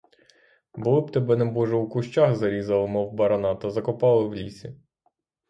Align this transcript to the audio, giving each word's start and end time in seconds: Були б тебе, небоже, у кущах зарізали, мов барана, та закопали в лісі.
Були 0.73 1.01
б 1.01 1.11
тебе, 1.11 1.35
небоже, 1.35 1.75
у 1.75 1.89
кущах 1.89 2.35
зарізали, 2.35 2.87
мов 2.87 3.13
барана, 3.13 3.55
та 3.55 3.69
закопали 3.71 4.27
в 4.27 4.35
лісі. 4.35 4.75